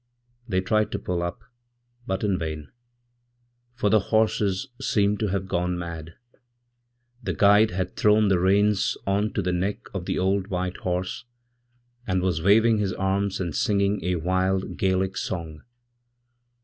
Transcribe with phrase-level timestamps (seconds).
[0.47, 1.43] They tried to pull up,
[2.07, 2.71] but in vain,
[3.75, 6.15] for the horses seemed tohave gone mad.
[7.21, 11.25] The guide had thrown the reins on to the neck of theold white horse,
[12.07, 15.61] and was waving his arms and singing a wild Gaelicsong.